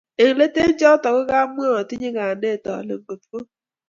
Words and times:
Eng 0.23 0.35
let 0.39 0.55
eng 0.61 0.75
choto 0.79 1.09
che 1.15 1.23
kamwa 1.31 1.65
otinye 1.79 2.09
kayanet 2.15 2.63
ale 2.75 2.93
ngotko 3.01 3.37